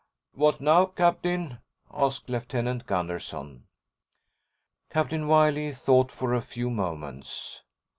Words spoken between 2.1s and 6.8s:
Lieutenant Gunderson. Captain Wiley thought for a few